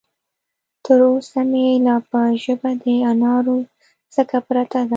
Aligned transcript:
تر 0.85 0.99
اوسه 1.11 1.39
مې 1.49 1.65
لا 1.85 1.95
په 2.09 2.19
ژبه 2.43 2.71
د 2.81 2.85
انارو 3.11 3.57
څکه 4.15 4.39
پرته 4.47 4.79
ده. 4.87 4.89